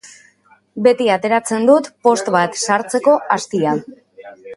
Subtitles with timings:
[0.85, 3.75] Beti ateratzen dut post bat sartzeko astia.